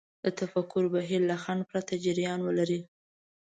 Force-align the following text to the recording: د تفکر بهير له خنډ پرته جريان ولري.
د 0.23 0.25
تفکر 0.39 0.83
بهير 0.93 1.21
له 1.29 1.35
خنډ 1.43 1.61
پرته 1.71 1.93
جريان 2.05 2.39
ولري. 2.43 2.79